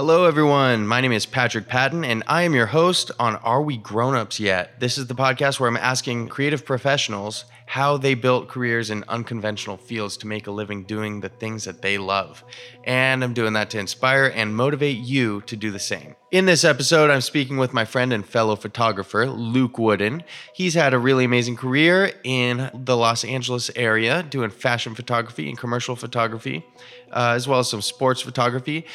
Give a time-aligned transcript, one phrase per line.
[0.00, 0.86] Hello, everyone.
[0.86, 4.40] My name is Patrick Patton, and I am your host on Are We Grown Ups
[4.40, 4.80] Yet?
[4.80, 9.76] This is the podcast where I'm asking creative professionals how they built careers in unconventional
[9.76, 12.42] fields to make a living doing the things that they love.
[12.82, 16.16] And I'm doing that to inspire and motivate you to do the same.
[16.32, 20.24] In this episode, I'm speaking with my friend and fellow photographer, Luke Wooden.
[20.54, 25.58] He's had a really amazing career in the Los Angeles area doing fashion photography and
[25.58, 26.64] commercial photography,
[27.12, 28.86] uh, as well as some sports photography.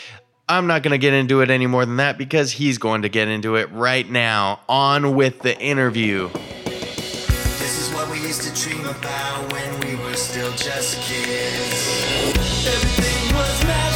[0.48, 3.10] I'm not going to get into it any more than that because he's going to
[3.10, 4.60] get into it right now.
[4.70, 6.30] On with the interview.
[6.66, 12.38] This is what we used to dream about when we were still just kids.
[12.68, 13.95] Everything was magical,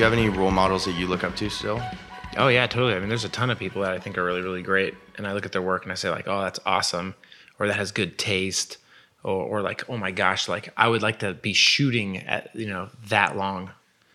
[0.00, 1.78] you have any role models that you look up to still?
[2.38, 2.94] Oh yeah, totally.
[2.94, 5.26] I mean, there's a ton of people that I think are really, really great, and
[5.26, 7.14] I look at their work and I say like, oh, that's awesome,
[7.58, 8.78] or that has good taste,
[9.22, 12.66] or, or like, oh my gosh, like I would like to be shooting at you
[12.66, 13.72] know that long.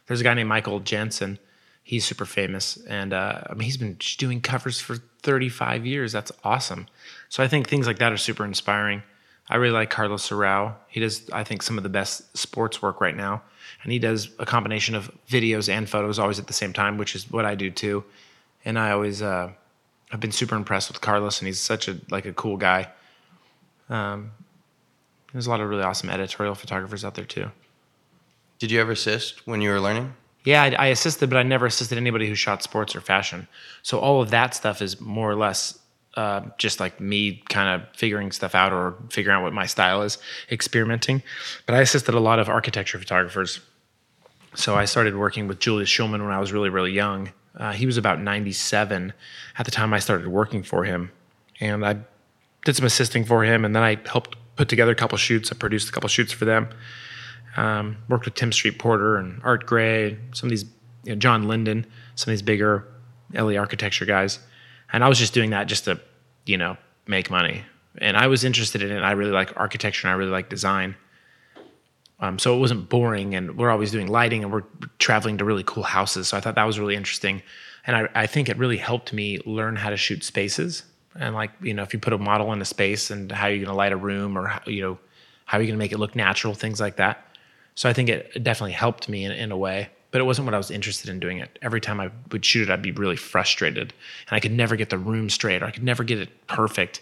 [0.08, 1.38] There's a guy named Michael Jensen.
[1.84, 6.12] He's super famous, and uh, I mean, he's been doing covers for 35 years.
[6.12, 6.88] That's awesome.
[7.30, 9.04] So I think things like that are super inspiring.
[9.48, 10.74] I really like Carlos Serrao.
[10.88, 13.44] He does, I think, some of the best sports work right now,
[13.86, 17.14] and he does a combination of videos and photos always at the same time, which
[17.14, 18.04] is what I do too.
[18.66, 19.52] And I always, uh,
[20.12, 22.90] I've been super impressed with Carlos, and he's such a like a cool guy.
[23.88, 24.32] Um,
[25.32, 27.52] there's a lot of really awesome editorial photographers out there too.
[28.58, 30.16] Did you ever assist when you were learning?
[30.46, 33.48] Yeah, I, I assisted, but I never assisted anybody who shot sports or fashion.
[33.84, 35.78] So all of that stuff is more or less
[36.16, 40.02] uh, just like me kind of figuring stuff out or figuring out what my style
[40.02, 40.18] is,
[40.50, 41.22] experimenting.
[41.66, 43.60] But I assisted a lot of architecture photographers.
[44.56, 47.32] So I started working with Julius Shulman when I was really, really young.
[47.56, 49.14] Uh, he was about 97
[49.58, 51.12] at the time I started working for him.
[51.60, 51.98] And I
[52.66, 55.52] did some assisting for him, and then I helped put together a couple shoots.
[55.52, 56.70] I produced a couple shoots for them.
[57.58, 60.66] Um, worked with Tim Street Porter and Art Gray, some of these,
[61.04, 61.86] you know, John Linden,
[62.16, 62.86] some of these bigger
[63.34, 64.40] LA architecture guys.
[64.92, 66.00] And I was just doing that just to,
[66.46, 66.78] you know,
[67.08, 67.64] make money.
[67.98, 69.00] And I was interested in it.
[69.00, 70.96] I really like architecture and I really like design.
[72.20, 74.64] Um, so it wasn't boring, and we're always doing lighting, and we're
[75.00, 76.30] traveling to really cool houses.
[76.30, 77.42] So I thought that was really interesting,
[77.86, 80.84] and I, I think it really helped me learn how to shoot spaces,
[81.16, 83.58] and like you know, if you put a model in a space, and how you're
[83.58, 85.00] going to light a room, or how, you know,
[85.46, 87.38] how you're going to make it look natural, things like that.
[87.76, 90.54] So I think it definitely helped me in, in a way, but it wasn't what
[90.54, 91.60] I was interested in doing it.
[91.62, 93.94] Every time I would shoot it, I'd be really frustrated,
[94.30, 97.02] and I could never get the room straight, or I could never get it perfect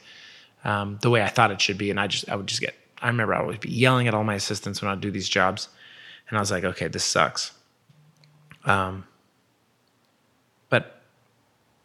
[0.63, 2.73] um, the way I thought it should be, and I just I would just get.
[3.03, 5.67] I remember I would be yelling at all my assistants when I'd do these jobs,
[6.29, 7.51] and I was like, okay, this sucks.
[8.63, 9.05] Um,
[10.69, 11.01] but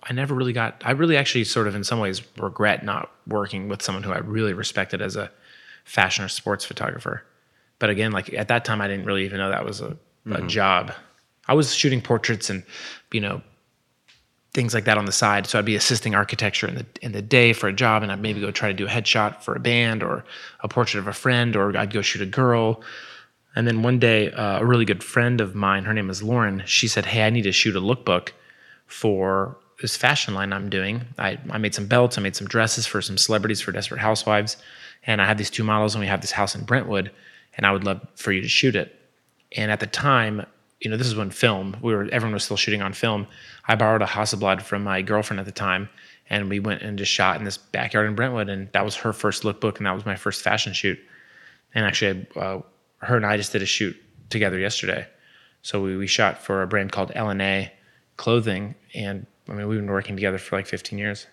[0.05, 0.81] I never really got.
[0.87, 4.19] I really actually sort of in some ways regret not working with someone who I
[4.19, 5.31] really respected as a
[5.85, 7.25] fashion or sports photographer.
[7.81, 9.97] But again, like at that time, I didn't really even know that was a,
[10.31, 10.93] a job.
[11.49, 12.63] I was shooting portraits and
[13.13, 13.43] you know
[14.59, 15.47] things like that on the side.
[15.47, 18.21] So I'd be assisting architecture in the in the day for a job, and I'd
[18.21, 20.25] maybe go try to do a headshot for a band or
[20.67, 22.83] a portrait of a friend, or I'd go shoot a girl.
[23.55, 26.65] And then one day, uh, a really good friend of mine, her name is Lauren,
[26.67, 28.31] she said, "Hey, I need to shoot a lookbook
[28.87, 31.03] for this fashion line I'm doing.
[31.19, 34.57] I, I made some belts, I made some dresses for some celebrities for Desperate Housewives,
[35.07, 37.13] and I have these two models, and we have this house in Brentwood,
[37.57, 38.89] and I would love for you to shoot it."
[39.57, 40.47] And at the time,
[40.81, 43.27] you know, this is when film, we were everyone was still shooting on film.
[43.67, 45.89] I borrowed a Hasselblad from my girlfriend at the time,
[46.31, 49.13] and we went and just shot in this backyard in Brentwood, and that was her
[49.13, 50.99] first lookbook, and that was my first fashion shoot.
[51.75, 52.61] And actually, uh,
[52.99, 53.97] her and I just did a shoot
[54.31, 55.07] together yesterday.
[55.63, 57.71] So we, we shot for a brand called LNA
[58.17, 61.27] Clothing, and I mean we've been working together for like 15 years.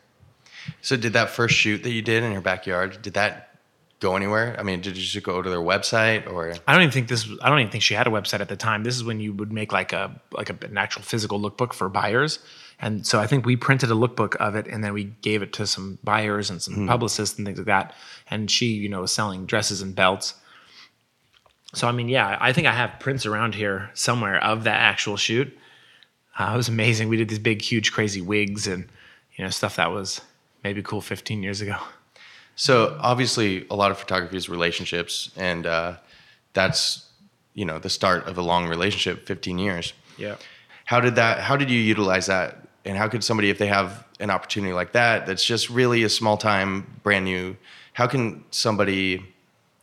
[0.81, 3.54] So did that first shoot that you did in your backyard, did that
[3.99, 4.55] go anywhere?
[4.59, 7.27] I mean, did you just go to their website or I don't even think this.
[7.41, 8.83] I don't even think she had a website at the time.
[8.83, 11.89] This is when you would make like a like a, an actual physical lookbook for
[11.89, 12.39] buyers.
[12.79, 15.53] And so I think we printed a lookbook of it, and then we gave it
[15.53, 17.93] to some buyers and some publicists and things like that.
[18.29, 20.33] And she, you know, was selling dresses and belts.
[21.73, 25.17] So I mean, yeah, I think I have prints around here somewhere of that actual
[25.17, 25.57] shoot.
[26.37, 27.07] Uh, it was amazing.
[27.07, 28.89] We did these big, huge, crazy wigs and
[29.35, 30.21] you know stuff that was
[30.63, 31.77] maybe cool 15 years ago.
[32.55, 35.97] So obviously, a lot of photography is relationships, and uh,
[36.53, 37.09] that's
[37.53, 39.93] you know the start of a long relationship, 15 years.
[40.17, 40.35] Yeah.
[40.85, 41.39] How did that?
[41.39, 42.67] How did you utilize that?
[42.85, 46.09] And how could somebody, if they have an opportunity like that, that's just really a
[46.09, 47.57] small time, brand new,
[47.93, 49.25] how can somebody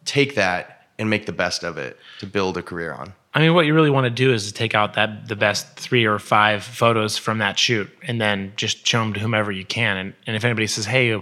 [0.05, 3.13] take that and make the best of it to build a career on?
[3.35, 5.75] I mean, what you really want to do is to take out that the best
[5.77, 9.65] three or five photos from that shoot, and then just show them to whomever you
[9.65, 9.97] can.
[9.97, 11.21] And, and if anybody says, "Hey,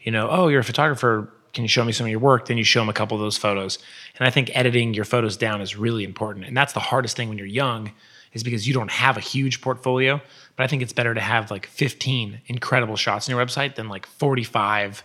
[0.00, 2.58] you know, oh, you're a photographer, can you show me some of your work?" Then
[2.58, 3.78] you show them a couple of those photos.
[4.18, 7.28] And I think editing your photos down is really important, and that's the hardest thing
[7.28, 7.92] when you're young,
[8.32, 10.20] is because you don't have a huge portfolio.
[10.56, 13.88] But I think it's better to have like 15 incredible shots on your website than
[13.88, 15.02] like 45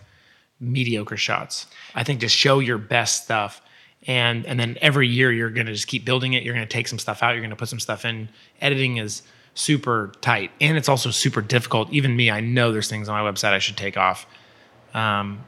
[0.60, 1.66] mediocre shots.
[1.94, 3.60] I think just show your best stuff.
[4.06, 6.42] And and then every year you're gonna just keep building it.
[6.42, 8.28] You're gonna take some stuff out, you're gonna put some stuff in.
[8.60, 9.22] Editing is
[9.54, 10.50] super tight.
[10.60, 11.90] And it's also super difficult.
[11.90, 14.26] Even me, I know there's things on my website I should take off.
[14.94, 15.44] Um,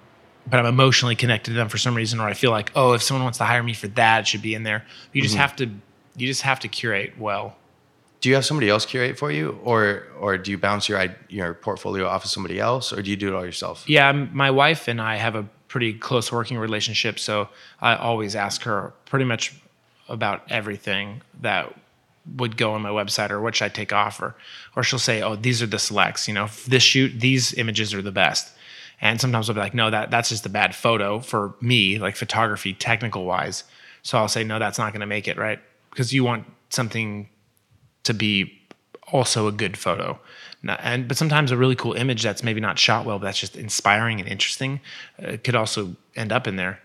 [0.48, 3.02] but I'm emotionally connected to them for some reason, or I feel like, oh, if
[3.02, 4.84] someone wants to hire me for that, it should be in there.
[5.12, 5.70] You just have to
[6.16, 7.56] you just have to curate well.
[8.20, 11.54] Do you have somebody else curate for you, or or do you bounce your your
[11.54, 13.84] portfolio off of somebody else, or do you do it all yourself?
[13.88, 17.48] Yeah, my wife and I have a pretty close working relationship, so
[17.80, 19.54] I always ask her pretty much
[20.08, 21.74] about everything that
[22.36, 24.34] would go on my website or what should I take off or
[24.74, 28.02] or she'll say, "Oh, these are the selects, you know, this shoot these images are
[28.02, 28.52] the best."
[29.00, 32.16] And sometimes I'll be like, "No, that that's just a bad photo for me, like
[32.16, 33.64] photography technical wise."
[34.02, 35.60] So I'll say, "No, that's not going to make it, right?"
[35.90, 37.28] Because you want something
[38.04, 38.52] to be
[39.12, 40.18] also a good photo.
[40.66, 43.56] And but sometimes a really cool image that's maybe not shot well, but that's just
[43.56, 44.80] inspiring and interesting,
[45.22, 46.80] uh, could also end up in there.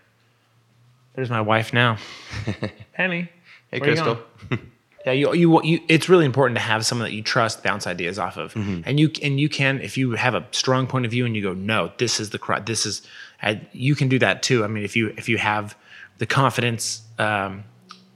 [1.14, 1.98] There's my wife now,
[2.94, 3.28] Penny.
[3.70, 4.18] Hey, Crystal.
[5.04, 8.18] Yeah, you, you you it's really important to have someone that you trust bounce ideas
[8.18, 8.54] off of,
[8.86, 11.42] and you and you can if you have a strong point of view and you
[11.42, 13.02] go, no, this is the this is,
[13.40, 14.62] and you can do that too.
[14.64, 15.76] I mean, if you if you have
[16.18, 17.64] the confidence um,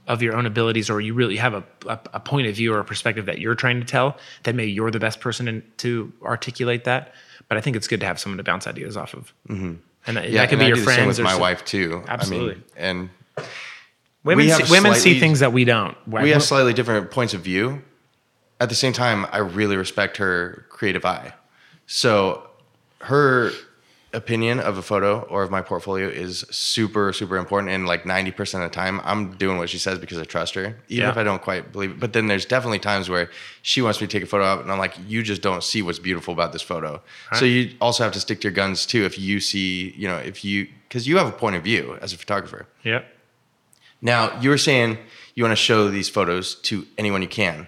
[0.07, 2.79] of your own abilities, or you really have a, a a point of view or
[2.79, 6.13] a perspective that you're trying to tell, then maybe you're the best person in, to
[6.23, 7.13] articulate that.
[7.49, 9.73] But I think it's good to have someone to bounce ideas off of, mm-hmm.
[10.05, 12.01] and that, Yeah, that could be I your friends with or my wife too.
[12.07, 12.55] I Absolutely.
[12.55, 13.09] mean, and
[14.27, 15.95] Women We see, women see things that we don't.
[16.05, 17.81] we have slightly different points of view.
[18.59, 21.33] At the same time, I really respect her creative eye.
[21.85, 22.47] So
[23.01, 23.51] her
[24.13, 27.71] opinion of a photo or of my portfolio is super, super important.
[27.71, 30.75] And like 90% of the time, I'm doing what she says because I trust her,
[30.89, 31.09] even Yeah.
[31.11, 31.99] if I don't quite believe it.
[31.99, 33.29] But then there's definitely times where
[33.61, 35.81] she wants me to take a photo of and I'm like, you just don't see
[35.81, 37.01] what's beautiful about this photo.
[37.33, 39.03] So you also have to stick to your guns too.
[39.05, 42.11] If you see, you know, if you, because you have a point of view as
[42.13, 42.65] a photographer.
[42.83, 43.05] Yep.
[44.01, 44.97] Now, you were saying
[45.35, 47.67] you want to show these photos to anyone you can.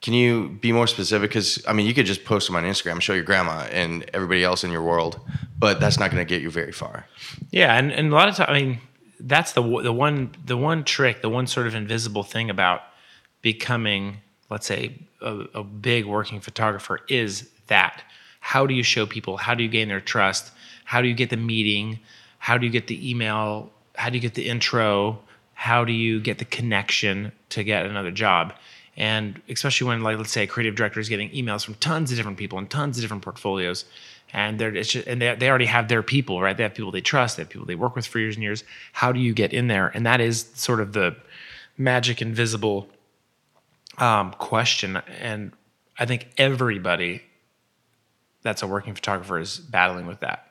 [0.00, 1.30] Can you be more specific?
[1.30, 4.44] Because, I mean, you could just post them on Instagram, show your grandma and everybody
[4.44, 5.20] else in your world,
[5.58, 7.06] but that's not going to get you very far.
[7.50, 8.78] Yeah, and, and a lot of times, I mean,
[9.20, 12.82] that's the the one the one trick, the one sort of invisible thing about
[13.42, 14.18] becoming,
[14.50, 18.02] let's say, a, a big working photographer is that.
[18.40, 19.36] How do you show people?
[19.36, 20.52] How do you gain their trust?
[20.84, 21.98] How do you get the meeting?
[22.38, 23.70] How do you get the email?
[23.98, 25.18] How do you get the intro?
[25.54, 28.54] How do you get the connection to get another job?
[28.96, 32.16] And especially when, like, let's say a creative director is getting emails from tons of
[32.16, 33.84] different people and tons of different portfolios,
[34.32, 36.56] and they're just, and they, they already have their people, right?
[36.56, 38.62] They have people they trust, they have people they work with for years and years.
[38.92, 39.88] How do you get in there?
[39.88, 41.16] And that is sort of the
[41.76, 42.88] magic invisible
[43.98, 44.96] um, question.
[45.20, 45.52] And
[45.98, 47.22] I think everybody
[48.42, 50.47] that's a working photographer is battling with that.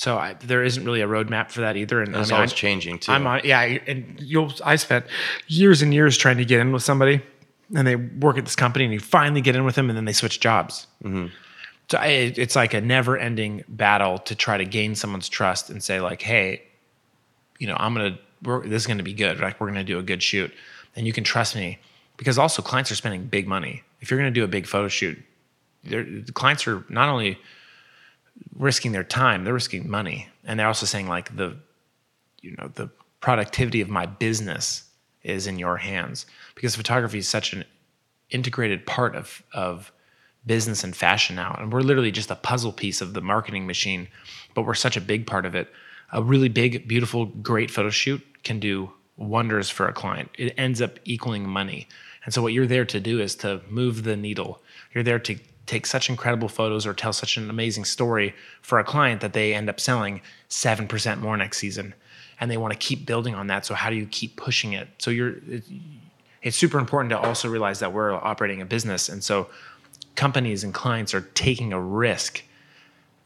[0.00, 2.00] So I, there isn't really a roadmap for that either.
[2.00, 3.12] And I It's mean, always I'm- changing too.
[3.12, 4.50] I'm on, yeah, and you'll.
[4.64, 5.04] I spent
[5.46, 7.20] years and years trying to get in with somebody,
[7.76, 10.06] and they work at this company, and you finally get in with them, and then
[10.06, 10.86] they switch jobs.
[11.04, 11.26] Mm-hmm.
[11.90, 16.00] So I, it's like a never-ending battle to try to gain someone's trust and say
[16.00, 16.62] like, hey,
[17.58, 18.18] you know, I'm gonna.
[18.42, 19.38] We're, this is gonna be good.
[19.38, 20.50] Like we're gonna do a good shoot,
[20.96, 21.78] and you can trust me
[22.16, 23.82] because also clients are spending big money.
[24.00, 25.18] If you're gonna do a big photo shoot,
[25.84, 27.38] the clients are not only
[28.54, 31.56] risking their time, they're risking money, and they're also saying like the
[32.40, 34.84] you know the productivity of my business
[35.22, 36.26] is in your hands.
[36.54, 37.64] Because photography is such an
[38.30, 39.92] integrated part of of
[40.46, 41.54] business and fashion now.
[41.58, 44.08] And we're literally just a puzzle piece of the marketing machine
[44.54, 45.68] but we're such a big part of it.
[46.12, 50.30] A really big beautiful great photo shoot can do wonders for a client.
[50.38, 51.86] It ends up equaling money.
[52.24, 54.62] And so what you're there to do is to move the needle.
[54.92, 55.38] You're there to
[55.70, 59.54] take such incredible photos or tell such an amazing story for a client that they
[59.54, 61.94] end up selling 7% more next season.
[62.40, 64.88] And they want to keep building on that so how do you keep pushing it?
[64.98, 65.64] So you're it,
[66.42, 69.48] it's super important to also realize that we're operating a business and so
[70.14, 72.42] companies and clients are taking a risk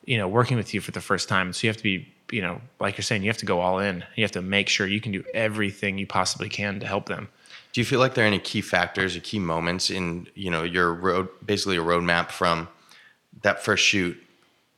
[0.05, 1.53] you know working with you for the first time.
[1.53, 3.79] So you have to be you know like you're saying you have to go all
[3.79, 4.05] in.
[4.17, 7.29] You have to make sure you can do everything you possibly can to help them
[7.75, 10.63] Do you feel like there are any key factors or key moments in you know
[10.63, 12.69] your road, basically a roadmap from
[13.43, 14.17] that first shoot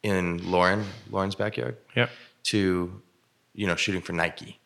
[0.03, 1.77] in Lauren, Lauren's backyard,
[2.45, 3.01] to
[3.55, 4.59] you know shooting for Nike?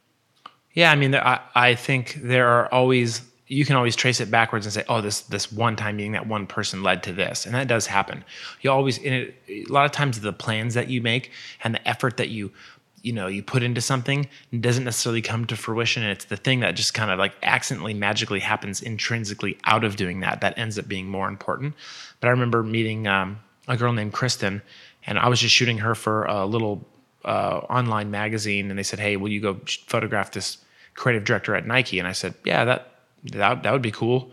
[0.75, 4.31] Yeah, I mean, there- I, I think there are always you can always trace it
[4.31, 7.47] backwards and say, oh, this this one time meeting that one person led to this,
[7.47, 8.25] and that does happen.
[8.61, 11.33] You always, in it, a lot of times, the plans that you make
[11.65, 12.53] and the effort that you
[13.03, 14.29] you know you put into something
[14.59, 17.95] doesn't necessarily come to fruition and it's the thing that just kind of like accidentally
[17.95, 21.75] magically happens intrinsically out of doing that that ends up being more important.
[22.21, 24.63] But i remember meeting um, a girl named kristen
[25.07, 26.87] and i was just shooting her for a little
[27.25, 30.59] uh, online magazine and they said hey will you go photograph this
[30.95, 31.99] creative director at nike?
[31.99, 34.33] And i said yeah that that, that would be cool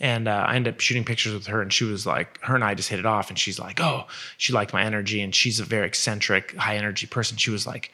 [0.00, 2.64] and uh, I ended up shooting pictures with her, and she was like, her and
[2.64, 3.30] I just hit it off.
[3.30, 7.06] And she's like, oh, she liked my energy, and she's a very eccentric, high energy
[7.06, 7.36] person.
[7.36, 7.92] She was like,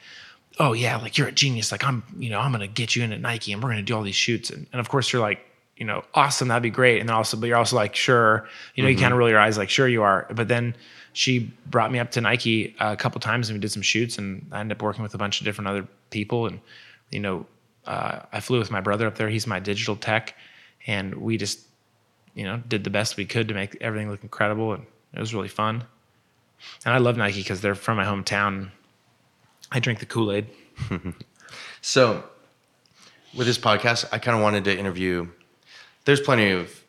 [0.59, 1.71] oh yeah, like you're a genius.
[1.71, 3.95] Like I'm, you know, I'm gonna get you in at Nike, and we're gonna do
[3.95, 4.49] all these shoots.
[4.49, 5.39] And, and of course, you're like,
[5.77, 6.99] you know, awesome, that'd be great.
[6.99, 9.39] And then also, but you're also like, sure, you know, you kind of roll your
[9.39, 10.27] eyes, like, sure, you are.
[10.33, 10.75] But then
[11.13, 14.47] she brought me up to Nike a couple times, and we did some shoots, and
[14.51, 16.59] I ended up working with a bunch of different other people, and
[17.11, 17.45] you know,
[17.85, 19.29] uh, I flew with my brother up there.
[19.29, 20.35] He's my digital tech,
[20.87, 21.59] and we just
[22.33, 25.33] you know, did the best we could to make everything look incredible, and it was
[25.33, 25.83] really fun.
[26.85, 28.69] And I love Nike because they're from my hometown.
[29.71, 30.47] I drink the Kool Aid.
[31.81, 32.23] So,
[33.35, 35.27] with this podcast, I kind of wanted to interview.
[36.05, 36.83] There's plenty of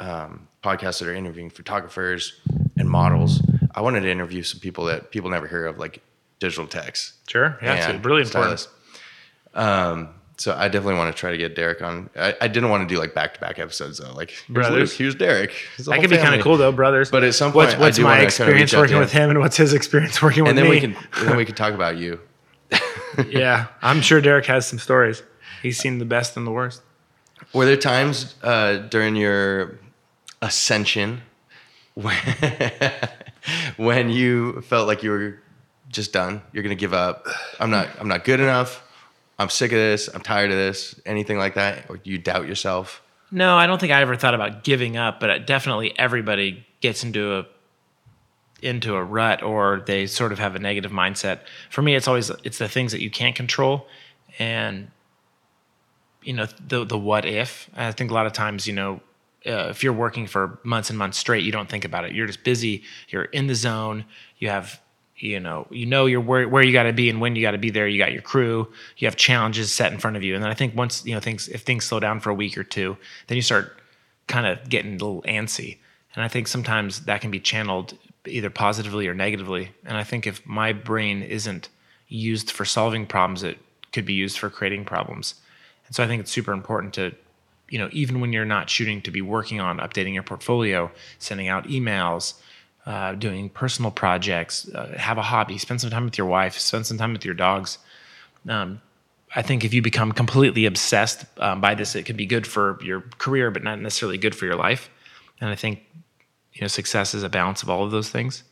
[0.00, 2.40] um, podcasts that are interviewing photographers
[2.76, 3.42] and models.
[3.74, 6.02] I wanted to interview some people that people never hear of, like
[6.40, 7.12] digital techs.
[7.28, 8.66] Sure, yeah, it's really important.
[9.54, 12.08] Um, so I definitely want to try to get Derek on.
[12.16, 14.12] I, I didn't want to do like back to back episodes though.
[14.12, 14.90] Like here's Brothers.
[14.90, 15.50] Luke, here's Derek.
[15.76, 17.10] Here's That could be kind of cool though, brothers.
[17.10, 19.30] But at some what's, point, I what's do my wanna kinda experience working with him,
[19.30, 20.60] and what's his experience working with me?
[20.60, 22.20] And then we can then we can talk about you.
[23.28, 25.24] yeah, I'm sure Derek has some stories.
[25.60, 26.82] He's seen the best and the worst.
[27.52, 29.78] Were there times uh, during your
[30.40, 31.22] ascension
[31.94, 32.16] when,
[33.76, 35.40] when you felt like you were
[35.88, 36.42] just done?
[36.52, 37.26] You're gonna give up.
[37.58, 37.88] I'm not.
[37.98, 38.84] I'm not good enough.
[39.38, 40.08] I'm sick of this.
[40.12, 41.00] I'm tired of this.
[41.06, 41.88] Anything like that?
[41.88, 43.02] Or you doubt yourself?
[43.30, 47.38] No, I don't think I ever thought about giving up, but definitely everybody gets into
[47.38, 47.46] a
[48.60, 51.40] into a rut or they sort of have a negative mindset.
[51.70, 53.86] For me, it's always it's the things that you can't control
[54.38, 54.90] and
[56.22, 57.70] you know the the what if.
[57.76, 59.00] I think a lot of times, you know,
[59.46, 62.12] uh, if you're working for months and months straight, you don't think about it.
[62.12, 62.82] You're just busy.
[63.08, 64.04] You're in the zone.
[64.38, 64.80] You have
[65.18, 67.52] you know you know you're where, where you got to be and when you got
[67.52, 67.86] to be there.
[67.86, 68.72] You got your crew.
[68.96, 70.34] You have challenges set in front of you.
[70.34, 72.56] And then i think once you know things if things slow down for a week
[72.56, 72.96] or two
[73.26, 73.80] then you start
[74.26, 75.78] kind of getting a little antsy.
[76.14, 77.96] And i think sometimes that can be channeled
[78.26, 79.72] either positively or negatively.
[79.84, 81.68] And i think if my brain isn't
[82.08, 83.58] used for solving problems it
[83.92, 85.34] could be used for creating problems.
[85.86, 87.14] And so i think it's super important to
[87.68, 91.48] you know even when you're not shooting to be working on updating your portfolio sending
[91.48, 92.34] out emails
[92.88, 96.86] uh, doing personal projects, uh, have a hobby, spend some time with your wife, spend
[96.86, 97.76] some time with your dogs.
[98.48, 98.80] Um,
[99.36, 102.78] I think if you become completely obsessed um, by this, it can be good for
[102.82, 104.88] your career, but not necessarily good for your life.
[105.38, 105.80] And I think
[106.54, 108.42] you know success is a balance of all of those things.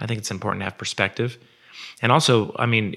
[0.00, 1.38] I think it's important to have perspective,
[2.02, 2.96] and also, I mean,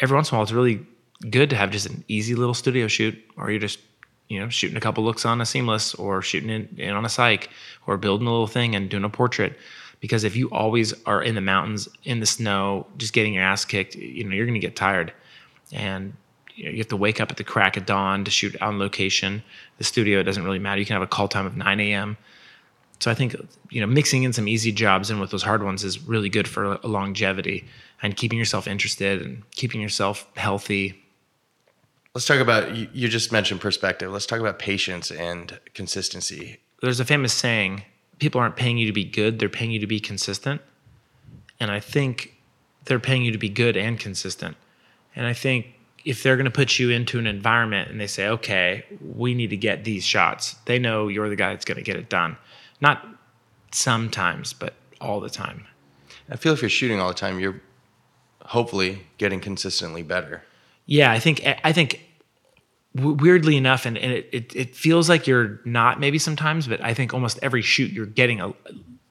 [0.00, 0.84] every once in a while, it's really
[1.30, 3.78] good to have just an easy little studio shoot, or you're just
[4.30, 7.08] you know shooting a couple looks on a seamless, or shooting in, in on a
[7.08, 7.48] cyc,
[7.86, 9.58] or building a little thing and doing a portrait.
[9.98, 13.66] Because if you always are in the mountains, in the snow, just getting your ass
[13.66, 15.12] kicked, you know you're going to get tired,
[15.72, 16.14] and
[16.54, 18.78] you, know, you have to wake up at the crack of dawn to shoot on
[18.78, 19.42] location.
[19.78, 20.78] The studio it doesn't really matter.
[20.78, 22.16] You can have a call time of 9 a.m.
[23.00, 23.34] So I think
[23.70, 26.46] you know mixing in some easy jobs in with those hard ones is really good
[26.46, 27.64] for longevity
[28.00, 31.02] and keeping yourself interested and keeping yourself healthy.
[32.14, 32.74] Let's talk about.
[32.74, 34.10] You, you just mentioned perspective.
[34.10, 36.58] Let's talk about patience and consistency.
[36.82, 37.84] There's a famous saying:
[38.18, 40.60] people aren't paying you to be good; they're paying you to be consistent.
[41.60, 42.34] And I think
[42.86, 44.56] they're paying you to be good and consistent.
[45.14, 45.74] And I think
[46.04, 49.50] if they're going to put you into an environment and they say, "Okay, we need
[49.50, 52.36] to get these shots," they know you're the guy that's going to get it done.
[52.80, 53.06] Not
[53.70, 55.66] sometimes, but all the time.
[56.28, 57.60] I feel if you're shooting all the time, you're
[58.46, 60.42] hopefully getting consistently better.
[60.86, 62.00] Yeah, I think I think
[62.94, 66.94] weirdly enough, and, and it, it it feels like you're not maybe sometimes, but I
[66.94, 68.52] think almost every shoot you're getting a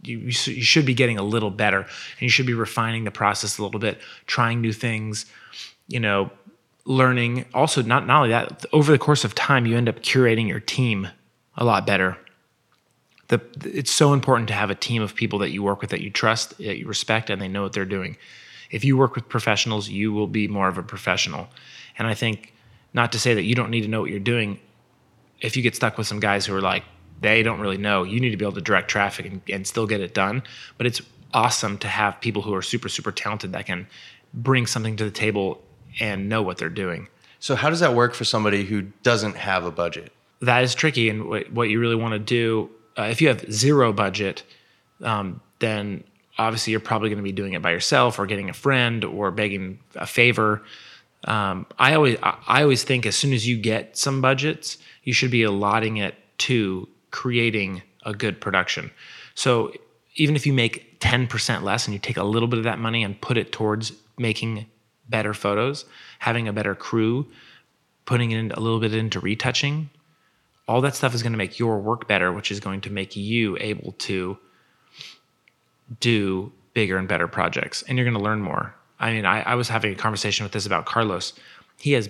[0.03, 3.57] you you, should be getting a little better, and you should be refining the process
[3.57, 5.25] a little bit, trying new things,
[5.87, 6.31] you know,
[6.85, 7.45] learning.
[7.53, 10.59] Also, not not only that, over the course of time, you end up curating your
[10.59, 11.07] team
[11.57, 12.17] a lot better.
[13.27, 16.01] The, it's so important to have a team of people that you work with that
[16.01, 18.17] you trust, that you respect, and they know what they're doing.
[18.69, 21.47] If you work with professionals, you will be more of a professional.
[21.97, 22.53] And I think,
[22.93, 24.59] not to say that you don't need to know what you're doing,
[25.41, 26.83] if you get stuck with some guys who are like,
[27.21, 29.85] they don't really know, you need to be able to direct traffic and, and still
[29.85, 30.43] get it done.
[30.77, 31.01] But it's
[31.33, 33.87] awesome to have people who are super, super talented that can
[34.33, 35.61] bring something to the table
[35.99, 37.07] and know what they're doing.
[37.39, 40.11] So how does that work for somebody who doesn't have a budget?
[40.41, 43.51] that is tricky and what, what you really want to do uh, if you have
[43.51, 44.43] zero budget
[45.01, 46.03] um, then
[46.39, 49.29] obviously you're probably going to be doing it by yourself or getting a friend or
[49.29, 50.63] begging a favor.
[51.25, 55.31] Um, i always I, always think as soon as you get some budgets you should
[55.31, 58.89] be allotting it to creating a good production.
[59.35, 59.73] So
[60.15, 63.03] even if you make 10% less and you take a little bit of that money
[63.03, 64.65] and put it towards making
[65.09, 65.85] better photos
[66.19, 67.25] having a better crew
[68.05, 69.89] putting in a little bit into retouching
[70.69, 73.15] all that stuff is going to make your work better, which is going to make
[73.15, 74.37] you able to
[75.99, 77.83] do bigger and better projects.
[77.83, 78.75] And you're going to learn more.
[78.99, 81.33] I mean, I, I was having a conversation with this about Carlos.
[81.77, 82.09] He has,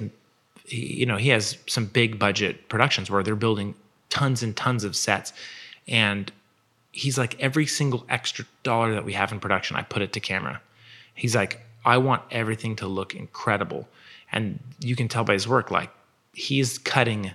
[0.66, 3.76] he, you know, he has some big budget productions where they're building
[4.10, 5.34] tons and tons of sets.
[5.88, 6.32] And
[6.92, 10.20] he's like, every single extra dollar that we have in production, I put it to
[10.20, 10.62] camera.
[11.14, 13.88] He's like, I want everything to look incredible.
[14.32, 15.92] And you can tell by his work, like,
[16.34, 17.32] he's cutting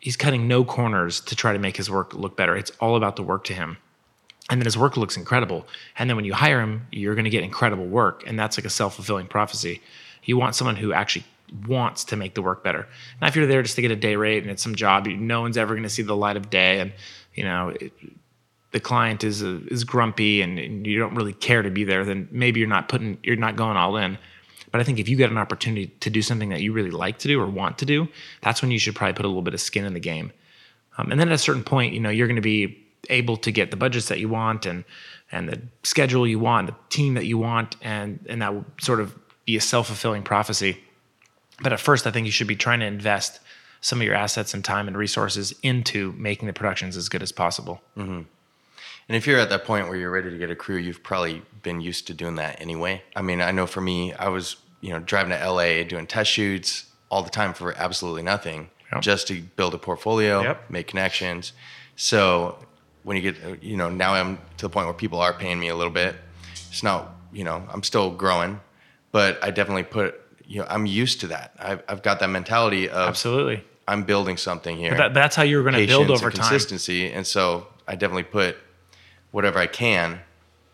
[0.00, 2.56] he's cutting no corners to try to make his work look better.
[2.56, 3.76] It's all about the work to him.
[4.50, 5.66] And then his work looks incredible.
[5.96, 8.24] And then when you hire him, you're going to get incredible work.
[8.26, 9.80] And that's like a self fulfilling prophecy.
[10.24, 11.24] You want someone who actually
[11.66, 12.86] wants to make the work better.
[13.20, 15.40] Now, if you're there just to get a day rate and it's some job, no
[15.40, 16.80] one's ever going to see the light of day.
[16.80, 16.92] And,
[17.34, 17.92] you know, it,
[18.72, 22.04] the client is uh, is grumpy and, and you don't really care to be there,
[22.04, 24.18] then maybe you're not putting, you're not going all in.
[24.70, 27.18] But I think if you get an opportunity to do something that you really like
[27.20, 28.06] to do or want to do,
[28.40, 30.32] that's when you should probably put a little bit of skin in the game.
[30.96, 32.78] Um, and then at a certain point, you know, you're going to be
[33.08, 34.84] able to get the budgets that you want and
[35.32, 39.00] and the schedule you want, the team that you want, and and that will sort
[39.00, 39.14] of
[39.46, 40.78] be a self fulfilling prophecy.
[41.62, 43.40] But at first, I think you should be trying to invest
[43.80, 47.32] some of your assets and time and resources into making the productions as good as
[47.32, 47.80] possible.
[47.96, 48.22] Mm-hmm.
[49.08, 51.42] And if you're at that point where you're ready to get a crew, you've probably
[51.62, 53.02] been used to doing that anyway.
[53.16, 56.30] I mean, I know for me, I was, you know, driving to LA doing test
[56.30, 59.02] shoots all the time for absolutely nothing, Yep.
[59.02, 60.70] just to build a portfolio, Yep.
[60.70, 61.52] make connections.
[61.96, 62.64] So
[63.02, 65.68] when you get, you know, now I'm to the point where people are paying me
[65.68, 66.16] a little bit.
[66.68, 68.60] It's not, you know, I'm still growing,
[69.12, 71.54] but I definitely put, you know, I'm used to that.
[71.58, 73.64] I've, I've got that mentality of Absolutely.
[73.88, 76.48] I'm building something here That, that's how you're going to build over and time.
[76.48, 77.10] consistency.
[77.10, 78.56] And so I definitely put
[79.32, 80.20] whatever I can.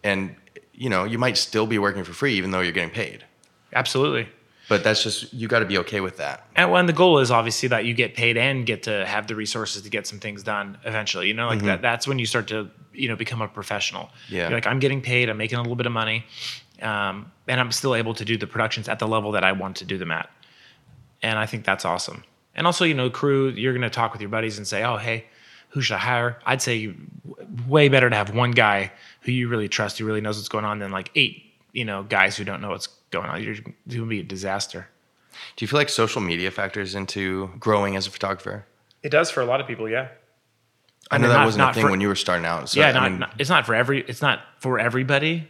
[0.04, 0.36] And
[0.72, 3.24] you know, you might still be working for free even though you're getting paid.
[3.72, 4.28] Absolutely.
[4.68, 6.48] But that's just you got to be okay with that.
[6.56, 9.36] And when the goal is obviously that you get paid and get to have the
[9.36, 12.48] resources to get some things done eventually, you know, like that, that's when you start
[12.48, 14.10] to, you know, become a professional.
[14.28, 14.48] Yeah.
[14.48, 16.24] You're like, I'm getting paid, I'm making a little bit of money,
[16.82, 19.76] um, and I'm still able to do the productions at the level that I want
[19.76, 20.28] to do them at.
[21.22, 22.24] And I think that's awesome.
[22.56, 24.96] And also, you know, crew, you're going to talk with your buddies and say, oh,
[24.96, 25.26] hey,
[25.68, 26.38] who should I hire?
[26.44, 26.92] I'd say
[27.68, 30.64] way better to have one guy who you really trust, who really knows what's going
[30.64, 33.42] on, than like eight, you know, guys who don't know what's going on.
[33.42, 34.88] You're going to be a disaster.
[35.56, 38.66] Do you feel like social media factors into growing as a photographer?
[39.02, 40.08] It does for a lot of people, yeah.
[41.10, 42.68] I know mean, that not- wasn't a not thing for- when you were starting out.
[42.70, 45.46] So yeah, I not, mean, not- it's not for every it's not for everybody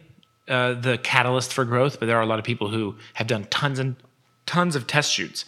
[0.47, 3.45] uh, the catalyst for growth, but there are a lot of people who have done
[3.49, 3.95] tons and
[4.45, 5.45] tons of test shoots,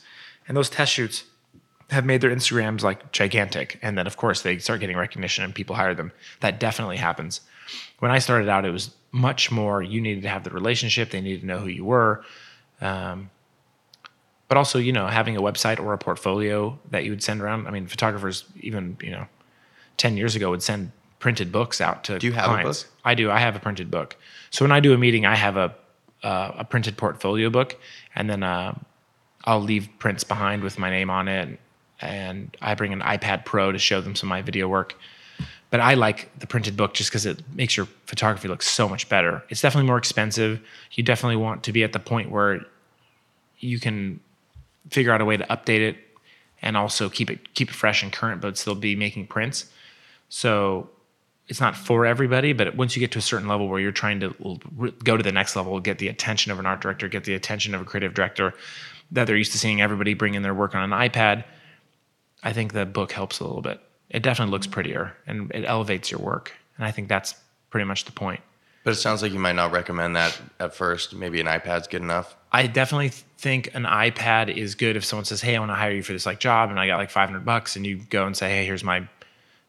[0.48, 1.26] and those test shoots
[1.92, 5.54] have made their Instagrams like gigantic, and then of course they start getting recognition and
[5.54, 6.12] people hire them.
[6.40, 7.42] That definitely happens.
[8.00, 11.22] When I started out, it was much more you needed to have the relationship, they
[11.22, 12.24] needed to know who you were.
[12.82, 13.30] Um,
[14.48, 17.68] but also, you know, having a website or a portfolio that you would send around.
[17.68, 19.28] I mean, photographers, even, you know,
[19.98, 22.78] 10 years ago would send printed books out to Do you have a book?
[23.06, 23.30] I do.
[23.30, 24.16] I have a printed book.
[24.50, 25.76] So when I do a meeting, I have a
[26.24, 27.80] uh, a printed portfolio book,
[28.16, 28.78] and then uh,
[29.46, 31.60] I'll leave prints behind with my name on it,
[32.02, 34.96] and I bring an iPad Pro to show them some of my video work.
[35.70, 39.08] But I like the printed book just because it makes your photography look so much
[39.08, 39.44] better.
[39.50, 40.60] It's definitely more expensive.
[40.94, 42.66] You definitely want to be at the point where
[43.60, 44.20] you can
[44.90, 45.98] figure out a way to update it
[46.62, 49.72] and also keep it keep it fresh and current, but still be making prints.
[50.30, 50.90] So
[51.48, 54.20] it's not for everybody, but once you get to a certain level where you're trying
[54.20, 54.60] to
[55.04, 57.74] go to the next level, get the attention of an art director, get the attention
[57.74, 58.54] of a creative director,
[59.12, 61.44] that they're used to seeing everybody bring in their work on an iPad,
[62.44, 63.82] I think the book helps a little bit.
[64.10, 67.36] It definitely looks prettier and it elevates your work, and I think that's
[67.70, 68.42] pretty much the point.
[68.84, 71.14] but it sounds like you might not recommend that at first.
[71.14, 72.36] Maybe an iPad's good enough.
[72.52, 75.92] I definitely think an iPad is good if someone says, "Hey, I want to hire
[75.92, 78.36] you for this like job," and I got like 500 bucks, and you go and
[78.36, 79.08] say, "Hey, here's my,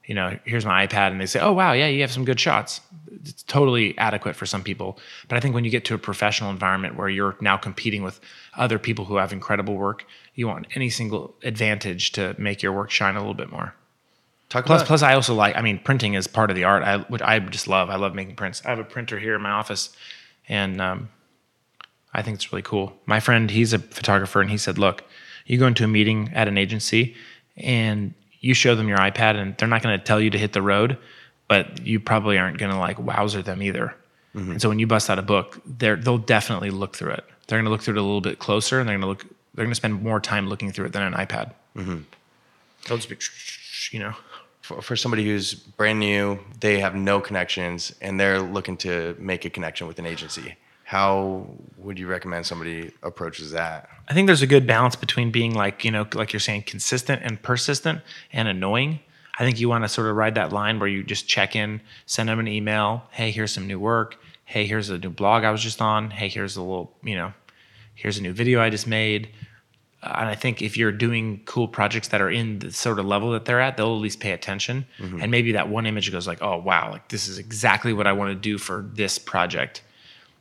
[0.07, 2.41] you know, here's my iPad," and they say, "Oh, wow, yeah, you have some good
[2.41, 2.81] shots."
[3.23, 4.99] It's totally adequate for some people,
[5.29, 8.21] but I think when you get to a professional environment where you're now competing with
[8.55, 12.91] other people who have incredible work, you want any single advantage to make your work
[12.91, 13.75] shine a little bit more.
[14.51, 15.57] Talk Plus, about plus, I also like.
[15.57, 16.83] I mean, printing is part of the art.
[16.83, 17.89] I which I just love.
[17.89, 18.61] I love making prints.
[18.67, 19.91] I have a printer here in my office,
[20.49, 21.09] and um,
[22.13, 22.93] I think it's really cool.
[23.07, 25.05] My friend, he's a photographer, and he said, "Look,
[25.47, 27.15] You go into a meeting at an agency
[27.57, 30.53] and you show them your iPad and they're not going to tell you to hit
[30.53, 30.97] the road,
[31.49, 33.95] but you probably aren't going to like wowzer them either.
[34.35, 37.25] And so when you bust out a book, they're, they'll definitely look through it.
[37.49, 39.23] They're going to look through it a little bit closer and they're going to look,
[39.55, 41.53] they're going to spend more time looking through it than an iPad.
[42.87, 43.17] They'll just be,
[43.91, 44.15] you know,
[44.71, 49.45] For, for somebody who's brand new, they have no connections, and they're looking to make
[49.45, 50.55] a connection with an agency.
[50.85, 53.89] How would you recommend somebody approaches that?
[54.07, 57.21] I think there's a good balance between being like, you know, like you're saying, consistent
[57.25, 58.03] and persistent
[58.33, 59.01] and annoying.
[59.41, 61.81] I think you want to sort of ride that line where you just check in,
[62.07, 63.03] send them an email.
[63.11, 64.19] Hey, here's some new work.
[64.45, 66.11] Hey, here's a new blog I was just on.
[66.11, 67.33] Hey, here's a little, you know,
[67.95, 69.31] here's a new video I just made.
[70.03, 73.33] And I think if you're doing cool projects that are in the sort of level
[73.33, 74.87] that they're at, they'll at least pay attention.
[74.99, 75.21] Mm-hmm.
[75.21, 78.13] And maybe that one image goes like, oh, wow, like this is exactly what I
[78.13, 79.83] want to do for this project.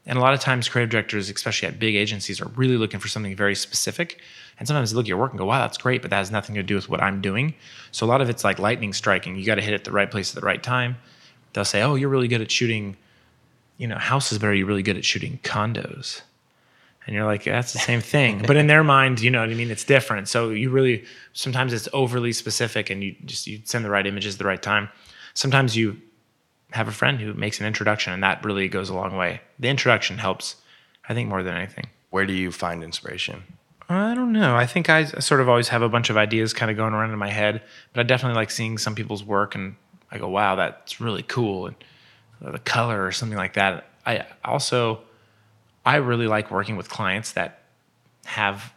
[0.05, 3.09] And a lot of times, creative directors, especially at big agencies, are really looking for
[3.09, 4.21] something very specific.
[4.57, 6.31] And sometimes they look at your work and go, wow, that's great, but that has
[6.31, 7.53] nothing to do with what I'm doing.
[7.91, 9.35] So a lot of it's like lightning striking.
[9.35, 10.97] You got to hit it the right place at the right time.
[11.53, 12.95] They'll say, oh, you're really good at shooting,
[13.77, 16.21] you know, houses, but are you really good at shooting condos?
[17.09, 18.43] And you're like, that's the same thing.
[18.45, 19.71] but in their mind, you know what I mean?
[19.71, 20.27] It's different.
[20.27, 24.35] So you really, sometimes it's overly specific and you just, you send the right images
[24.35, 24.89] at the right time.
[25.33, 25.99] Sometimes you
[26.69, 29.41] have a friend who makes an introduction and that really goes a long way.
[29.57, 30.57] The introduction helps,
[31.07, 31.87] I think, more than anything.
[32.11, 33.41] Where do you find inspiration?
[33.89, 34.55] I don't know.
[34.55, 37.09] I think I sort of always have a bunch of ideas kind of going around
[37.09, 39.77] in my head, but I definitely like seeing some people's work and
[40.11, 41.65] I go, wow, that's really cool.
[41.65, 41.75] And
[42.39, 43.87] the color or something like that.
[44.05, 45.01] I also,
[45.85, 47.63] I really like working with clients that
[48.25, 48.73] have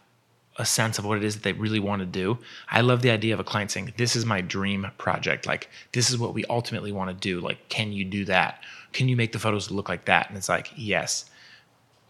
[0.57, 2.37] a sense of what it is that they really want to do.
[2.69, 5.47] I love the idea of a client saying, This is my dream project.
[5.47, 7.39] Like, this is what we ultimately want to do.
[7.39, 8.61] Like, can you do that?
[8.91, 10.29] Can you make the photos look like that?
[10.29, 11.29] And it's like, Yes.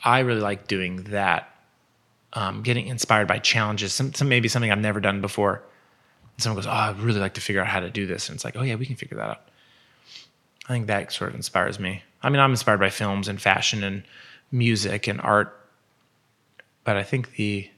[0.03, 1.49] I really like doing that.
[2.33, 5.63] Um, getting inspired by challenges, some, some maybe something I've never done before.
[6.33, 8.27] And someone goes, Oh, I'd really like to figure out how to do this.
[8.27, 9.41] And it's like, Oh, yeah, we can figure that out.
[10.65, 12.03] I think that sort of inspires me.
[12.21, 14.03] I mean, I'm inspired by films and fashion and
[14.53, 15.59] music and art,
[16.85, 17.69] but I think the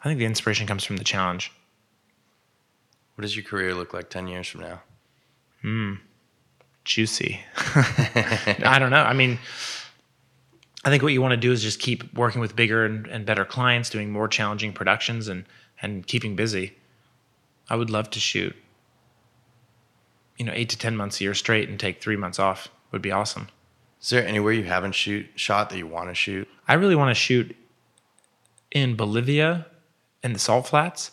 [0.00, 1.52] I think the inspiration comes from the challenge.
[3.14, 4.82] What does your career look like 10 years from now?
[5.62, 5.94] Hmm.
[6.84, 7.40] Juicy.
[7.56, 9.02] I don't know.
[9.02, 9.38] I mean,
[10.84, 13.26] I think what you want to do is just keep working with bigger and, and
[13.26, 15.44] better clients, doing more challenging productions, and
[15.82, 16.76] and keeping busy.
[17.68, 18.56] I would love to shoot,
[20.38, 22.68] you know, eight to ten months a year straight and take three months off.
[22.92, 23.48] Would be awesome.
[24.00, 26.48] Is there anywhere you haven't shoot shot that you want to shoot?
[26.66, 27.56] I really want to shoot
[28.70, 29.66] in Bolivia
[30.22, 31.10] in the salt flats,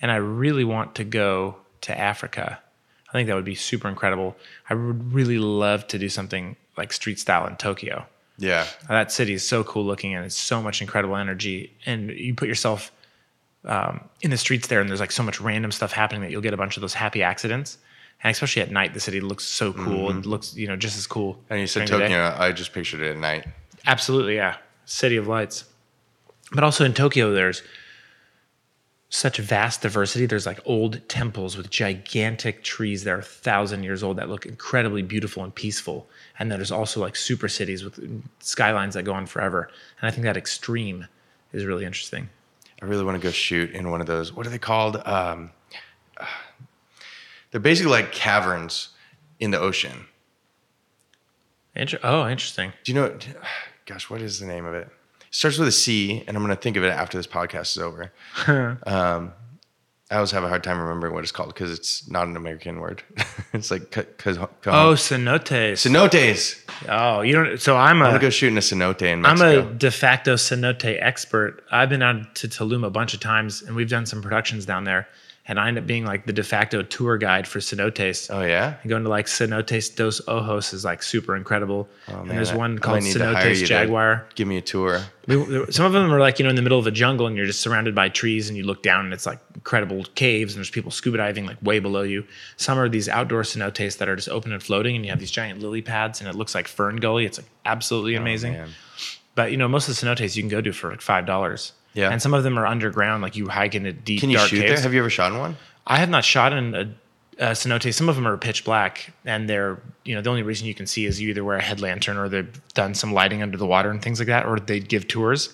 [0.00, 2.60] and I really want to go to Africa.
[3.08, 4.36] I think that would be super incredible.
[4.68, 8.06] I would really love to do something like street style in Tokyo.
[8.36, 8.66] Yeah.
[8.88, 11.72] That city is so cool looking and it's so much incredible energy.
[11.86, 12.92] And you put yourself
[13.64, 16.42] um, in the streets there, and there's like so much random stuff happening that you'll
[16.42, 17.78] get a bunch of those happy accidents.
[18.22, 21.06] And especially at night, the city looks so cool and looks, you know, just as
[21.06, 21.38] cool.
[21.50, 22.14] And you said during the day.
[22.14, 23.46] Tokyo, I just pictured it at night.
[23.86, 24.56] Absolutely, yeah.
[24.86, 25.64] City of lights.
[26.52, 27.62] But also in Tokyo, there's
[29.10, 30.26] such vast diversity.
[30.26, 35.02] There's like old temples with gigantic trees that are thousand years old that look incredibly
[35.02, 36.08] beautiful and peaceful.
[36.38, 38.00] And then there's also like super cities with
[38.40, 39.70] skylines that go on forever.
[40.00, 41.06] And I think that extreme
[41.52, 42.28] is really interesting.
[42.82, 44.32] I really want to go shoot in one of those.
[44.32, 44.96] What are they called?
[45.04, 45.50] Um,
[47.50, 48.88] they're basically like caverns
[49.40, 50.06] in the ocean.
[51.74, 52.72] Inter- oh, interesting.
[52.84, 53.16] Do you know?
[53.86, 54.88] Gosh, what is the name of it?
[55.20, 57.76] It starts with a C, and I'm going to think of it after this podcast
[57.76, 58.12] is over.
[58.86, 59.32] um,
[60.10, 62.80] I always have a hard time remembering what it's called because it's not an American
[62.80, 63.02] word.
[63.52, 64.46] it's like because Oh,
[64.94, 65.72] cenotes.
[65.74, 66.62] cenotes.
[66.88, 67.60] oh, you don't.
[67.60, 69.60] So I'm I'm gonna go shoot in a cenote in Mexico.
[69.60, 71.62] I'm a de facto cenote expert.
[71.70, 74.84] I've been out to Tulum a bunch of times, and we've done some productions down
[74.84, 75.08] there.
[75.50, 78.28] And I end up being like the de facto tour guide for cenotes.
[78.30, 78.76] oh yeah.
[78.82, 81.88] And going to like Cenotes dos Ojos is like super incredible.
[82.06, 84.28] Oh, and Oh, man, there's one I called might need to hire Cenotes Jaguar.
[84.34, 85.00] Give me a tour.
[85.26, 85.36] We,
[85.70, 87.46] some of them are like, you know, in the middle of a jungle and you're
[87.46, 90.70] just surrounded by trees and you look down and it's like incredible caves and there's
[90.70, 92.24] people scuba diving like way below you.
[92.58, 95.30] Some are these outdoor cenotes that are just open and floating and you have these
[95.30, 97.24] giant lily pads and it looks like Fern Gully.
[97.24, 98.56] It's like absolutely oh, amazing.
[98.56, 98.66] Oh.
[99.34, 101.72] But you know, most of the cenotes you can go to for like five dollars.
[101.98, 102.10] Yeah.
[102.10, 104.60] And some of them are underground, like you hike into deep Can you dark shoot
[104.60, 104.74] caves.
[104.74, 104.82] there?
[104.82, 105.56] Have you ever shot in one?
[105.84, 106.82] I have not shot in a,
[107.40, 107.92] a cenote.
[107.92, 110.86] Some of them are pitch black, and they're you know the only reason you can
[110.86, 113.66] see is you either wear a head lantern or they've done some lighting under the
[113.66, 115.52] water and things like that, or they give tours.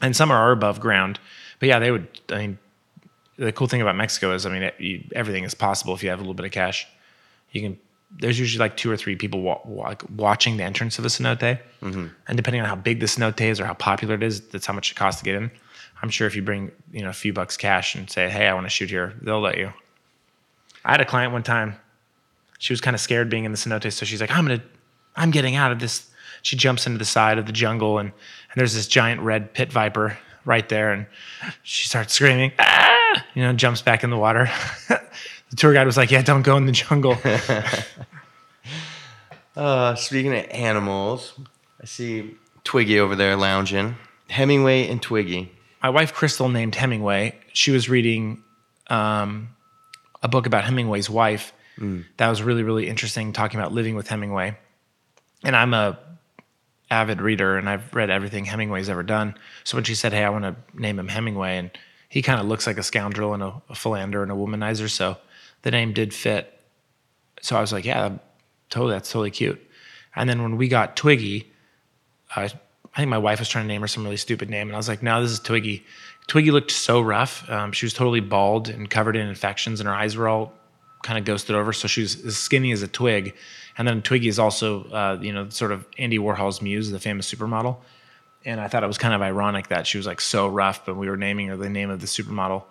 [0.00, 1.20] And some are above ground,
[1.60, 2.08] but yeah, they would.
[2.30, 2.58] I mean,
[3.36, 6.10] the cool thing about Mexico is, I mean, it, you, everything is possible if you
[6.10, 6.88] have a little bit of cash.
[7.52, 7.78] You can.
[8.18, 11.08] There's usually like two or three people wa- wa- like watching the entrance of a
[11.08, 14.66] cenote, and depending on how big the cenote is or how popular it is, that's
[14.66, 15.50] how much it costs to get in.
[16.02, 18.54] I'm sure if you bring you know a few bucks cash and say, "Hey, I
[18.54, 19.72] want to shoot here," they'll let you.
[20.84, 21.76] I had a client one time.
[22.58, 24.62] She was kind of scared being in the cenote, so she's like, "I'm gonna,
[25.16, 26.08] I'm getting out of this."
[26.42, 29.72] She jumps into the side of the jungle, and and there's this giant red pit
[29.72, 31.06] viper right there, and
[31.62, 34.50] she starts screaming, "Ah!" You know, jumps back in the water.
[35.52, 37.16] the tour guide was like, "Yeah, don't go in the jungle."
[39.54, 41.34] Uh, speaking of animals,
[41.78, 43.96] I see Twiggy over there lounging.
[44.30, 45.52] Hemingway and Twiggy.
[45.82, 47.38] my wife Crystal named Hemingway.
[47.52, 48.42] She was reading
[48.86, 49.50] um,
[50.22, 51.52] a book about Hemingway's wife
[52.16, 54.56] that was really really interesting, talking about living with Hemingway.
[55.44, 55.98] And I'm a
[56.90, 59.34] avid reader, and I've read everything Hemingway's ever done.
[59.64, 61.70] So when she said, "Hey, I want to name him Hemingway," and
[62.08, 65.18] he kind of looks like a scoundrel and a, a philanderer and a womanizer, so
[65.62, 66.60] the name did fit.
[67.40, 68.18] So I was like, "Yeah,
[68.70, 69.60] totally, that's totally cute."
[70.14, 71.50] And then when we got Twiggy,
[72.36, 74.76] I, I think my wife was trying to name her some really stupid name, and
[74.76, 75.84] I was like, "No, this is Twiggy."
[76.28, 77.48] Twiggy looked so rough.
[77.50, 80.52] Um, she was totally bald and covered in infections, and her eyes were all
[81.02, 81.72] kind of ghosted over.
[81.72, 83.34] So she was as skinny as a twig.
[83.76, 87.32] And then Twiggy is also, uh, you know, sort of Andy Warhol's muse, the famous
[87.32, 87.76] supermodel.
[88.44, 90.96] And I thought it was kind of ironic that she was like so rough, but
[90.96, 92.64] we were naming her the name of the supermodel.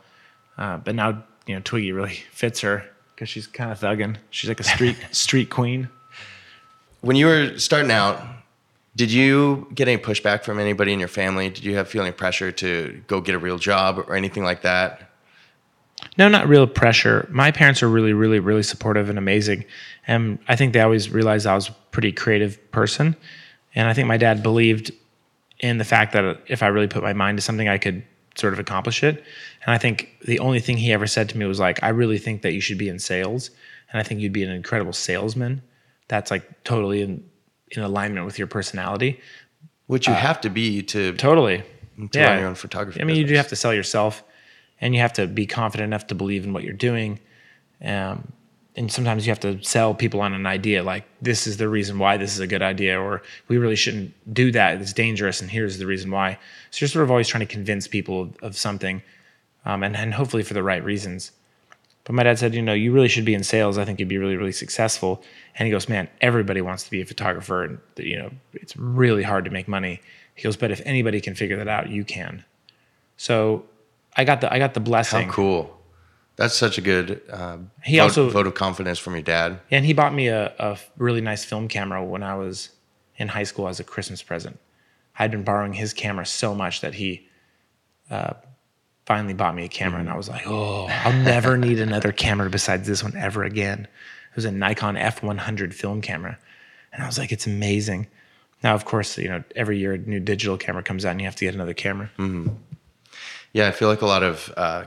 [0.57, 4.17] Uh, but now, you know, Twiggy really fits her because she's kind of thugging.
[4.29, 5.89] She's like a street street queen.
[7.01, 8.21] When you were starting out,
[8.95, 11.49] did you get any pushback from anybody in your family?
[11.49, 15.09] Did you have feeling pressure to go get a real job or anything like that?
[16.17, 17.27] No, not real pressure.
[17.31, 19.65] My parents are really, really, really supportive and amazing.
[20.07, 23.15] And I think they always realized I was a pretty creative person.
[23.75, 24.91] And I think my dad believed
[25.59, 28.03] in the fact that if I really put my mind to something, I could
[28.35, 29.23] sort of accomplish it.
[29.63, 32.17] And I think the only thing he ever said to me was like, I really
[32.17, 33.51] think that you should be in sales.
[33.91, 35.61] And I think you'd be an incredible salesman.
[36.07, 37.23] That's like totally in,
[37.69, 39.19] in alignment with your personality.
[39.87, 41.63] Which you have to be to, to Totally.
[41.97, 43.01] run your own photography.
[43.01, 44.23] I mean, you do have to sell yourself,
[44.79, 47.19] and you have to be confident enough to believe in what you're doing.
[47.83, 48.31] Um,
[48.77, 51.99] and sometimes you have to sell people on an idea, like this is the reason
[51.99, 54.79] why this is a good idea, or we really shouldn't do that.
[54.79, 56.39] It's dangerous, and here's the reason why.
[56.69, 59.03] So you're sort of always trying to convince people of, of something,
[59.65, 61.31] um, and and hopefully for the right reasons.
[62.03, 63.77] But my dad said, you know, you really should be in sales.
[63.77, 65.21] I think you'd be really, really successful.
[65.55, 69.23] And he goes, man, everybody wants to be a photographer, and you know, it's really
[69.23, 70.01] hard to make money.
[70.35, 72.43] He goes, but if anybody can figure that out, you can.
[73.17, 73.65] So
[74.17, 75.27] I got the I got the blessing.
[75.27, 75.77] How cool.
[76.37, 79.59] That's such a good uh, He vote, also- vote of confidence from your dad.
[79.69, 82.69] And he bought me a, a really nice film camera when I was
[83.17, 84.57] in high school as a Christmas present.
[85.19, 87.27] I'd been borrowing his camera so much that he
[88.09, 88.33] uh,
[89.05, 92.49] finally bought me a camera, and I was like, "Oh, I'll never need another camera
[92.49, 93.87] besides this one ever again."
[94.29, 96.37] It was a Nikon F100 film camera,
[96.93, 98.07] and I was like, "It's amazing."
[98.63, 101.25] Now, of course, you know every year a new digital camera comes out, and you
[101.25, 102.11] have to get another camera.
[103.53, 104.85] Yeah, I feel like a lot of uh,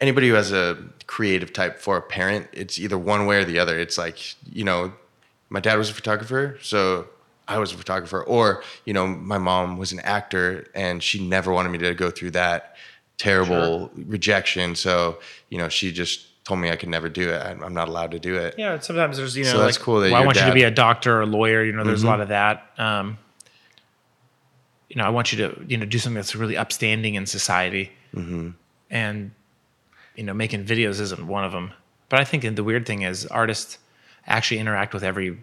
[0.00, 3.58] anybody who has a creative type for a parent, it's either one way or the
[3.58, 3.78] other.
[3.78, 4.18] It's like,
[4.52, 4.92] you know,
[5.48, 7.08] my dad was a photographer, so
[7.48, 8.22] I was a photographer.
[8.22, 12.10] Or, you know, my mom was an actor and she never wanted me to go
[12.10, 12.73] through that
[13.18, 14.74] terrible rejection.
[14.74, 17.40] So, you know, she just told me I could never do it.
[17.42, 18.54] I'm I'm not allowed to do it.
[18.58, 20.42] Yeah, sometimes there's you know So that's like, cool that well, I your want you
[20.42, 20.54] to Mm-hmm.
[20.54, 21.64] be a doctor or a lawyer.
[21.64, 22.70] You know, there's a lot of that.
[22.78, 23.18] Um,
[24.88, 27.92] you know, I want you to you know do something that's really upstanding in society,
[28.14, 28.50] Mm-hmm.
[28.90, 29.30] and
[30.14, 31.72] you know, making videos isn't one of them.
[32.08, 33.78] But I think the weird thing is artists
[34.26, 35.38] actually interact with every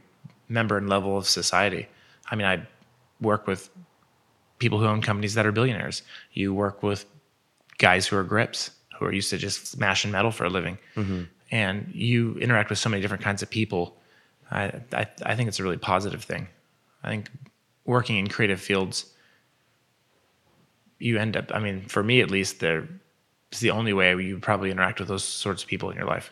[0.47, 1.88] member and level of society.
[2.29, 2.65] I mean, I
[3.19, 3.69] work with
[4.60, 6.03] people who own companies that are billionaires.
[6.31, 7.05] You work with
[7.82, 11.24] guys who are grips, who are used to just smashing metal for a living, mm-hmm.
[11.50, 13.98] and you interact with so many different kinds of people.
[14.52, 16.48] I, I I think it's a really positive thing.
[17.04, 17.30] I think
[17.86, 19.06] working in creative fields,
[21.00, 21.52] you end up.
[21.54, 22.88] I mean, for me at least, there
[23.52, 26.32] it's the only way you probably interact with those sorts of people in your life.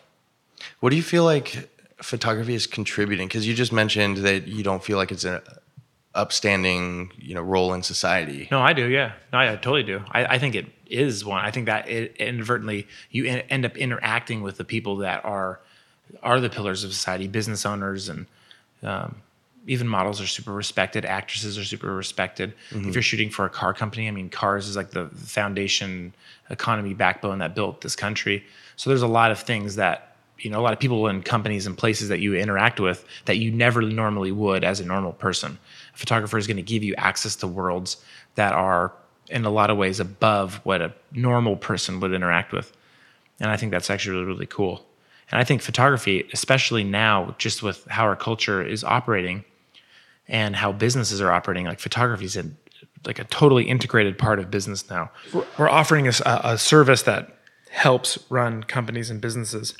[0.80, 1.68] What do you feel like
[2.00, 3.28] photography is contributing?
[3.28, 5.40] Because you just mentioned that you don't feel like it's an
[6.14, 8.48] upstanding, you know, role in society.
[8.50, 8.88] No, I do.
[8.88, 10.02] Yeah, no, I totally do.
[10.10, 11.44] I, I think it is one.
[11.44, 15.60] I think that it inadvertently you en- end up interacting with the people that are
[16.22, 17.28] are the pillars of society.
[17.28, 18.26] Business owners and
[18.82, 19.16] um,
[19.66, 21.04] even models are super respected.
[21.04, 22.54] Actresses are super respected.
[22.72, 26.12] If you're shooting for a car company, I mean, cars is like the foundation
[26.48, 28.44] economy backbone that built this country.
[28.74, 31.66] So there's a lot of things that you know, a lot of people and companies
[31.66, 35.58] and places that you interact with that you never normally would as a normal person.
[36.00, 37.98] Photographer is going to give you access to worlds
[38.36, 38.92] that are
[39.28, 42.72] in a lot of ways above what a normal person would interact with.
[43.38, 44.86] And I think that's actually really, really cool.
[45.30, 49.44] And I think photography, especially now, just with how our culture is operating
[50.26, 52.44] and how businesses are operating, like photography is a
[53.06, 55.10] like a totally integrated part of business now.
[55.58, 57.34] We're, offering a- a service that
[57.70, 59.74] helps run companies and businesses.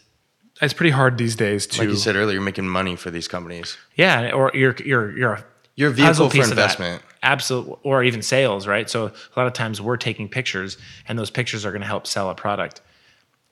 [0.62, 3.28] It's pretty hard these days to Like you said earlier, you're making money for these
[3.28, 3.76] companies.
[3.94, 5.44] yeah, or you're you're you're a
[5.80, 6.62] You're vehicle for piece of that.
[6.62, 7.02] investment.
[7.22, 8.88] Absolutely, or even sales, right?
[8.88, 10.76] So a lot of times we're taking pictures,
[11.08, 12.82] and those pictures are going to help sell a product,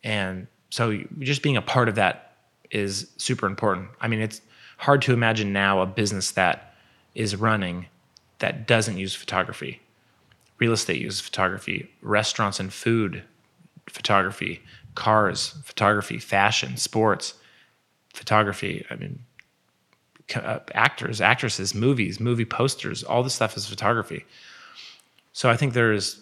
[0.05, 2.37] and so just being a part of that
[2.71, 3.89] is super important.
[4.01, 4.43] I mean, it's
[4.77, 6.75] hard to imagine now a business that
[7.15, 7.87] is running
[8.41, 9.81] that doesn't use photography.
[10.59, 13.23] Real estate uses photography, restaurants and food
[13.89, 14.61] photography,
[14.95, 17.35] cars photography, fashion, sports
[18.13, 18.85] photography.
[18.91, 19.21] I mean,
[20.35, 24.27] Uh, actors, actresses, movies, movie posters, all this stuff is photography.
[25.33, 26.21] So I think there's,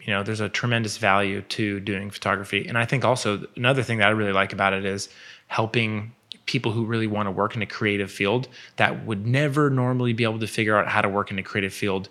[0.00, 2.66] you know, there's a tremendous value to doing photography.
[2.66, 5.08] And I think also another thing that I really like about it is
[5.46, 6.14] helping
[6.46, 10.24] people who really want to work in a creative field that would never normally be
[10.24, 12.08] able to figure out how to work in a creative field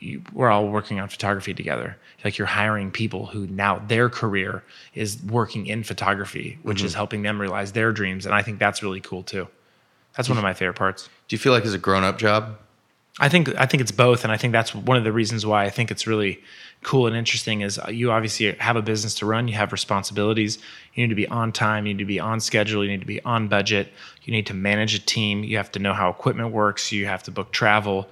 [0.00, 1.96] you, we're all working on photography together.
[2.24, 4.62] Like you're hiring people who now their career
[4.94, 6.86] is working in photography, which mm-hmm.
[6.86, 8.26] is helping them realize their dreams.
[8.26, 9.48] And I think that's really cool too.
[10.18, 11.08] That's one of my favorite parts.
[11.28, 12.58] Do you feel like it's a grown up job?
[13.20, 15.64] I think I think it's both, and I think that's one of the reasons why
[15.64, 16.42] I think it's really
[16.82, 17.60] cool and interesting.
[17.60, 20.58] Is you obviously have a business to run, you have responsibilities.
[20.94, 23.06] You need to be on time, you need to be on schedule, you need to
[23.06, 23.92] be on budget.
[24.24, 25.44] You need to manage a team.
[25.44, 26.90] You have to know how equipment works.
[26.90, 28.08] You have to book travel.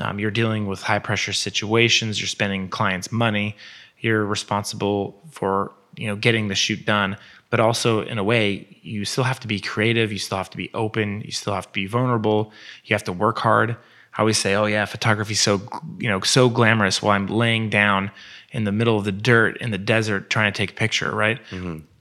[0.00, 2.20] Um, you're dealing with high pressure situations.
[2.20, 3.56] You're spending clients' money.
[3.98, 7.16] You're responsible for you know getting the shoot done,
[7.52, 10.10] but also in a way you still have to be creative.
[10.10, 11.20] You still have to be open.
[11.20, 12.50] You still have to be vulnerable.
[12.86, 13.76] You have to work hard.
[14.16, 15.60] I always say, "Oh yeah, photography's so
[15.98, 18.10] you know so glamorous." While I'm laying down
[18.52, 21.38] in the middle of the dirt in the desert trying to take a picture, right?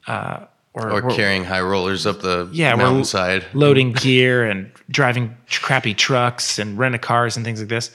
[0.08, 3.46] Uh, Or we're- carrying high rollers up the yeah, mountainside?
[3.54, 7.92] loading gear and driving crappy trucks and rent a cars and things like this.